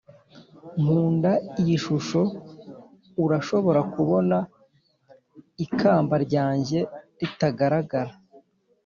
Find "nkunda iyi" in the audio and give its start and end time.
0.81-1.75